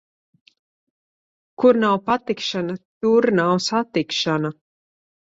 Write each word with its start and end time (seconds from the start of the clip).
Kur 1.61 1.79
nav 1.85 1.95
patikšana, 2.09 2.81
tur 3.03 3.31
nav 3.41 3.57
satikšana. 3.71 4.57